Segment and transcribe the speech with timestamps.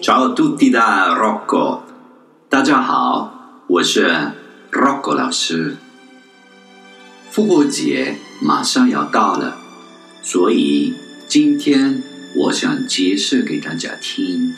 [0.00, 1.87] Ciao a tutti da Rocco，大
[2.68, 4.10] 大家好，我是
[4.70, 5.78] Rocco 老师。
[7.30, 9.56] 复活节马上要到了，
[10.22, 10.92] 所以
[11.26, 12.02] 今天
[12.36, 14.52] 我想解释给大家听，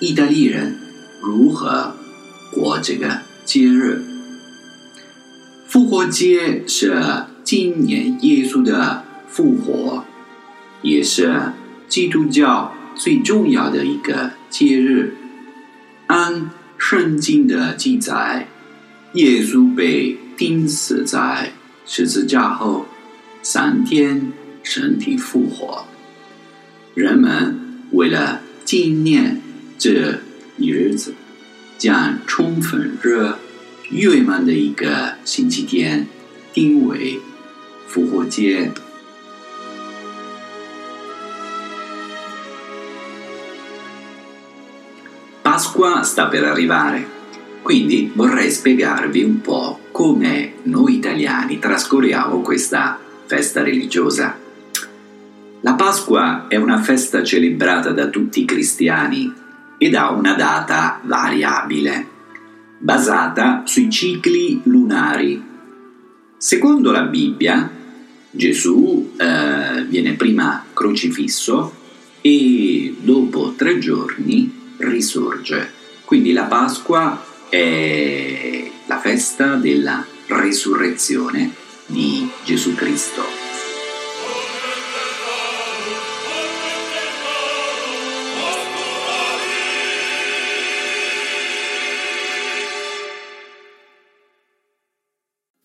[0.00, 0.76] 意大利人
[1.20, 1.94] 如何
[2.52, 4.02] 过这个节日。
[5.68, 7.00] 复活节是
[7.44, 10.02] 今年耶稣的复活，
[10.82, 11.52] 也是
[11.88, 15.14] 基督教最重要的一个节日。
[16.08, 16.50] 按
[16.84, 18.48] 圣经的记载，
[19.14, 21.52] 耶稣被钉死在
[21.86, 22.86] 十字架后，
[23.40, 24.32] 三天
[24.64, 25.86] 身体复活。
[26.94, 27.56] 人们
[27.92, 29.40] 为了纪念
[29.78, 30.18] 这
[30.58, 31.14] 一日子，
[31.78, 33.38] 将充分热
[33.90, 36.08] 月满的一个星期天
[36.52, 37.20] 定为
[37.86, 38.72] 复活节。
[45.82, 47.04] Pasqua sta per arrivare,
[47.60, 54.38] quindi vorrei spiegarvi un po' come noi italiani trascorriamo questa festa religiosa.
[55.60, 59.32] La Pasqua è una festa celebrata da tutti i cristiani
[59.76, 62.06] ed ha una data variabile,
[62.78, 65.42] basata sui cicli lunari.
[66.36, 67.68] Secondo la Bibbia,
[68.30, 71.74] Gesù eh, viene prima crocifisso
[72.20, 75.70] e dopo tre giorni risorge.
[76.04, 81.54] Quindi la Pasqua è la festa della resurrezione
[81.86, 83.42] di Gesù Cristo.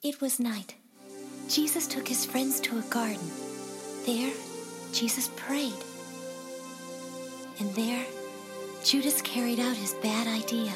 [0.02, 0.76] It was night.
[1.50, 3.30] Jesus took his friends to a garden.
[4.06, 4.32] There,
[4.94, 5.74] Jesus prayed.
[7.60, 8.06] And there,
[8.84, 10.74] Judas carried out his bad idea.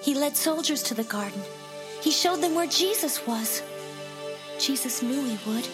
[0.00, 1.40] He led soldiers to the garden.
[2.02, 3.62] He showed them where Jesus was.
[4.58, 5.68] Jesus knew he would,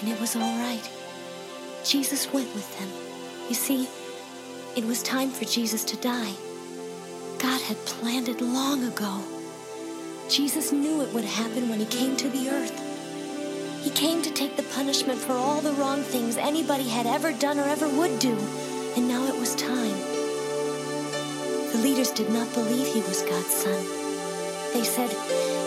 [0.00, 0.88] and it was all right.
[1.84, 2.88] Jesus went with them.
[3.48, 3.88] You see,
[4.76, 6.34] it was time for Jesus to die.
[7.38, 9.22] God had planned it long ago.
[10.28, 13.82] Jesus knew it would happen when he came to the earth.
[13.82, 17.58] He came to take the punishment for all the wrong things anybody had ever done
[17.58, 18.36] or ever would do,
[18.94, 20.09] and now it was time
[21.79, 23.81] The leaders did not believe he was God's son.
[24.73, 25.09] They said,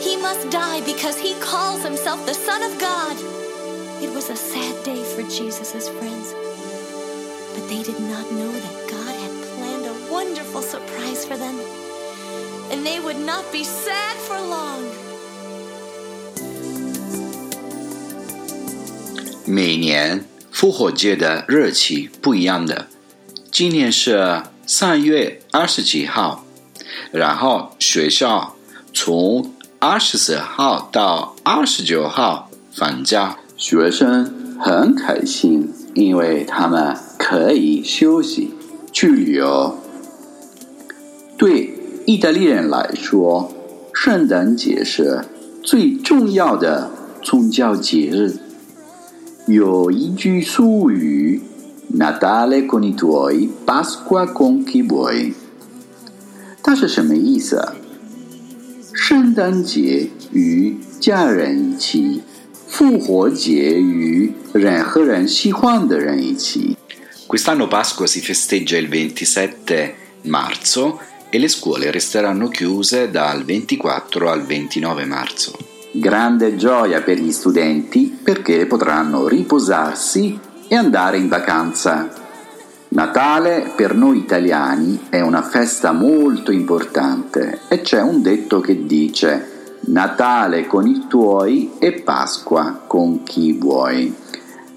[0.01, 3.17] He must die because he calls himself the Son of God.
[4.01, 6.35] It was a sad day for Jesus' friends.
[7.55, 11.59] But they did not know that God had planned a wonderful surprise for them.
[12.71, 14.85] And they would not be sad for long.
[19.45, 22.87] 每年复活节的日期不一样的，
[23.51, 26.46] 今年是 三月二十几号，
[27.12, 28.56] 然后学校
[28.94, 38.54] 从二十四号到二十九号放假，学生很开心，因为他们可以休息
[38.94, 39.78] 去旅游。
[41.38, 41.74] 对
[42.06, 43.54] 意大利人来说，
[43.94, 45.26] 圣诞节是
[45.62, 46.90] 最重要的
[47.22, 48.38] 宗教节日。
[49.46, 51.42] 有一句俗语。
[51.93, 55.35] Natale con i tuoi, Pasqua con chi vuoi。
[56.63, 57.63] 它是什么意思？
[58.93, 62.23] 圣诞节与家人一起，
[62.67, 66.77] 复活节与任何人喜欢的人一起。
[67.27, 70.99] Quest'anno Pasqua si festeggia il 27 marzo
[71.31, 75.53] e le scuole resteranno chiuse dal 24 al 29 marzo.
[75.93, 82.09] Grande gioia per gli studenti perché potranno riposarsi e andare in vacanza.
[82.91, 89.77] Natale per noi italiani è una festa molto importante e c'è un detto che dice
[89.81, 94.15] Natale con i tuoi e Pasqua con chi vuoi.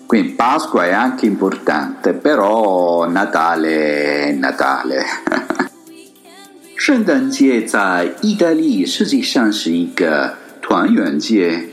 [0.06, 5.06] Quindi Pasqua è anche importante, però Natale è Natale.
[6.76, 11.70] 圣诞节在意大利实际上是一个团圆节，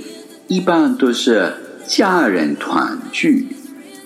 [0.47, 1.53] 一般都是
[1.87, 3.49] 家人团聚。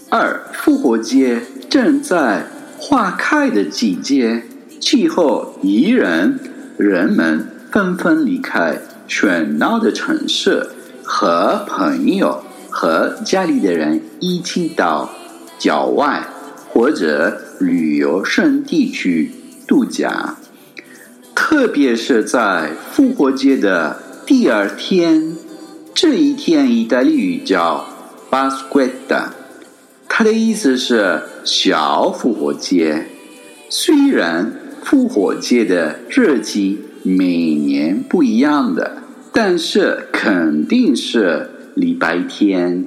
[0.10, 2.46] 二复活节正在
[2.80, 4.44] 花开的季节，
[4.80, 6.40] 气候宜人，
[6.78, 10.66] 人们纷纷离开喧闹的城市，
[11.04, 15.10] 和朋友和家里的人一起到
[15.60, 16.26] 郊外
[16.70, 19.34] 或者旅游胜地去
[19.68, 20.38] 度假。
[21.36, 25.36] 特别是在复活节的第二天，
[25.94, 27.86] 这一天意大利语叫
[28.32, 29.26] Pasquetta，
[30.18, 33.06] 它的意思是小复活节。
[33.70, 34.52] 虽然
[34.84, 38.98] 复活节的日期每年不一样的，
[39.32, 42.86] 但是肯定是礼拜天。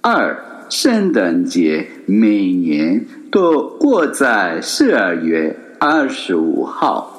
[0.00, 7.13] 二，圣诞节每年都过在十二月二十五号。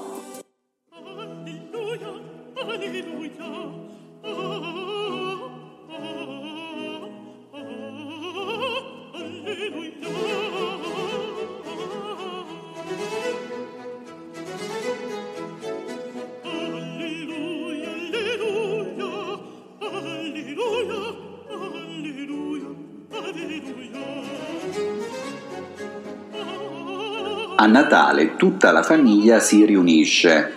[27.57, 30.51] A Natale tutta la famiglia si riunisce,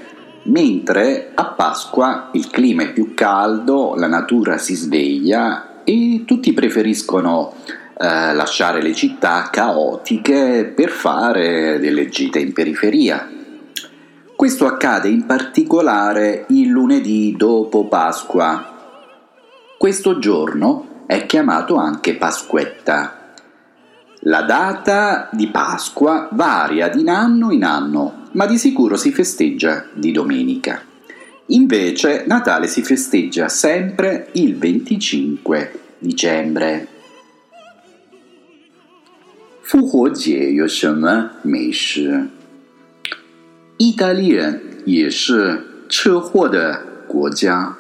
[0.45, 7.55] mentre a Pasqua il clima è più caldo, la natura si sveglia e tutti preferiscono
[7.97, 13.31] eh, lasciare le città caotiche per fare delle gite in periferia.
[14.35, 18.75] Questo accade in particolare il lunedì dopo Pasqua.
[19.79, 23.18] Questo giorno è chiamato anche Pasquetta
[24.26, 30.12] la data di Pasqua varia di anno in anno, ma di sicuro si festeggia di
[30.12, 30.82] domenica.
[31.48, 36.88] Invece Natale si festeggia sempre il 25 dicembre.
[39.62, 42.28] 复活节有什么美食？
[43.78, 47.76] 意大利人也是吃货的国家，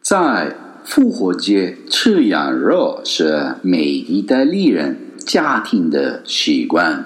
[0.00, 0.54] 在
[0.84, 7.05] 复活节吃羊肉是每意大利人 家庭的习惯，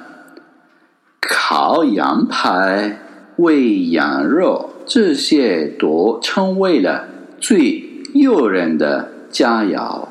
[1.22, 3.00] 烤羊排、
[3.38, 7.08] 喂羊肉，这些都成为了
[7.40, 10.08] 最诱人的佳肴。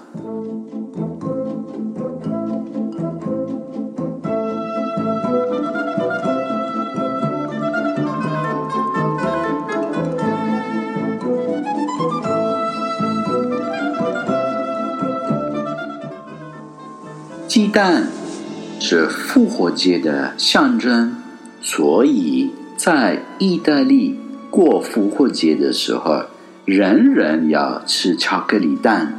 [17.56, 18.08] 鸡蛋
[18.78, 21.16] 是复活节的象征，
[21.62, 24.20] 所以在意大利
[24.50, 26.24] 过复活节的时候，
[26.66, 29.14] 人人要吃巧克力蛋。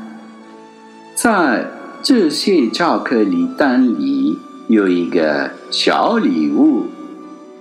[1.15, 1.65] 在
[2.03, 4.37] 这些巧克力蛋里
[4.67, 6.85] 有一个小礼物，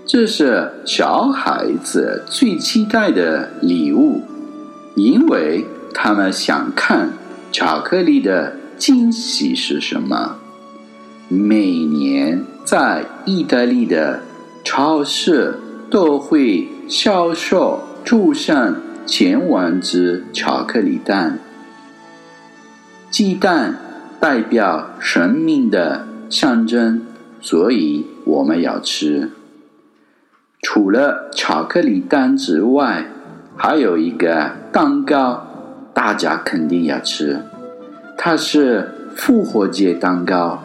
[0.05, 4.21] 这是小孩子最期待的礼物，
[4.95, 5.65] 因为
[5.95, 7.15] 他们想看
[7.51, 10.37] 巧克力的惊喜是什么。
[11.29, 14.21] 每年在意大利的
[14.63, 15.59] 超市
[15.91, 21.41] 都会销售注上千万只巧克力蛋。
[23.11, 23.77] 鸡蛋
[24.21, 27.03] 代表生命的象征，
[27.41, 29.31] 所以我们要吃。
[30.63, 33.05] 除了巧克力蛋之外，
[33.57, 35.45] 还有一个蛋糕，
[35.93, 37.43] 大家肯定要吃。
[38.17, 40.63] 它是复活节蛋糕。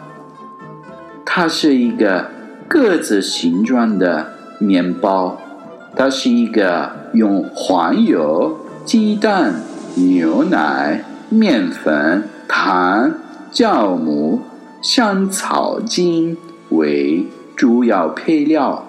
[1.24, 2.30] 它是一个
[2.68, 5.40] 个子形状的面包，
[5.96, 9.54] 它是一个用黄油、鸡蛋、
[9.94, 13.12] 牛奶、面粉、糖、
[13.52, 14.42] 酵母、
[14.82, 16.36] 香草精
[16.70, 17.26] 为
[17.56, 18.86] 主要配料，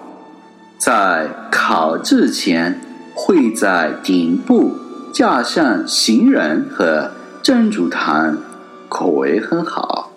[0.76, 2.80] 在烤之前
[3.14, 4.72] 会在顶部
[5.12, 7.10] 加上杏仁和
[7.42, 8.38] 珍珠糖，
[8.88, 10.10] 口味很好。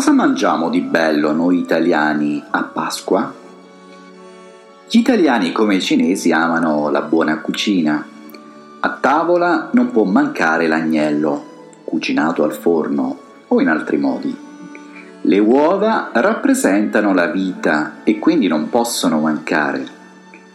[0.00, 3.34] Cosa mangiamo di bello noi italiani a Pasqua?
[4.88, 8.02] Gli italiani come i cinesi amano la buona cucina.
[8.80, 11.44] A tavola non può mancare l'agnello,
[11.84, 14.34] cucinato al forno o in altri modi.
[15.20, 19.84] Le uova rappresentano la vita e quindi non possono mancare.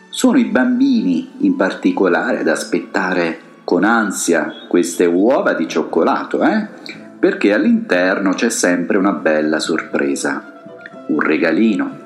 [0.10, 7.05] Sono i bambini in particolare ad aspettare con ansia queste uova di cioccolato, eh?
[7.20, 10.62] Perché all'interno c'è sempre una bella sorpresa,
[11.08, 12.04] un regalino.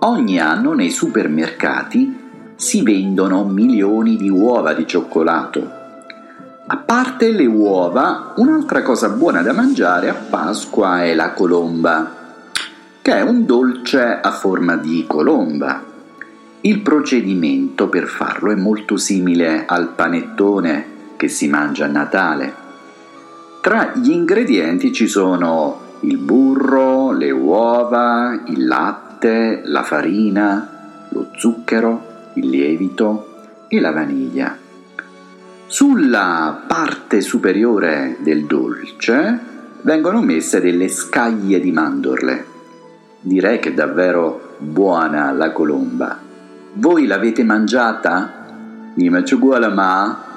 [0.00, 2.22] Ogni anno nei supermercati
[2.56, 5.82] si vendono milioni di uova di cioccolato.
[6.66, 12.10] A parte le uova, un'altra cosa buona da mangiare a Pasqua è la colomba,
[13.02, 15.82] che è un dolce a forma di colomba.
[16.62, 20.86] Il procedimento per farlo è molto simile al panettone
[21.16, 22.63] che si mangia a Natale.
[23.64, 32.32] Tra gli ingredienti ci sono il burro, le uova, il latte, la farina, lo zucchero,
[32.34, 34.54] il lievito e la vaniglia.
[35.64, 39.38] Sulla parte superiore del dolce
[39.80, 42.44] vengono messe delle scaglie di mandorle.
[43.18, 46.18] Direi che è davvero buona la colomba.
[46.74, 48.42] Voi l'avete mangiata?
[48.94, 50.33] Uguale ma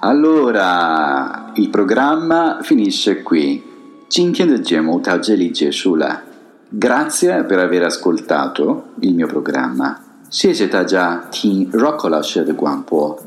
[0.00, 3.62] allora, il programma finisce qui.
[4.08, 6.22] 今天的节目到这里结束了。
[6.78, 9.96] Grazie per aver ascoltato il mio programma.
[10.30, 13.18] 谢谢大家听 Rocco 老师的广播。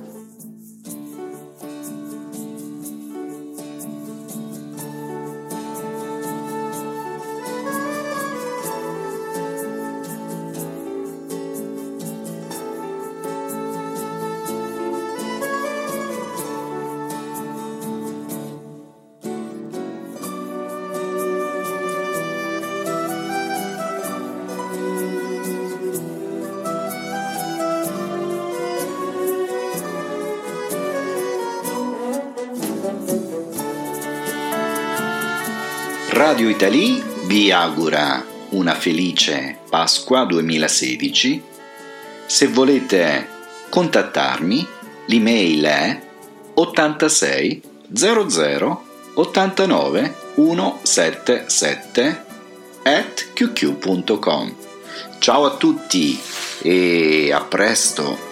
[36.32, 41.42] Radio Italy vi augura una felice Pasqua 2016.
[42.24, 43.28] Se volete
[43.68, 44.66] contattarmi,
[45.08, 46.00] l'email è
[46.54, 47.62] 86
[47.92, 52.24] 00 89 177
[52.82, 54.54] at qq.com.
[55.18, 56.18] Ciao a tutti
[56.62, 58.31] e a presto!